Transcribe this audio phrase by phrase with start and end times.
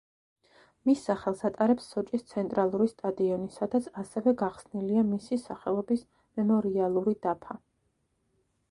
[0.89, 6.05] მის სახელს ატარებს სოჭის ცენტრალური სტადიონი, სადაც ასევე გახსნილია მისი სახელობის
[6.41, 7.63] მემორიალური დაფა.